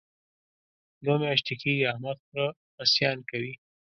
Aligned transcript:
دوه 1.03 1.17
میاشتې 1.21 1.53
کېږي 1.61 1.83
احمد 1.91 2.17
خره 2.25 2.45
خصیان 2.75 3.17
کوي. 3.29 3.53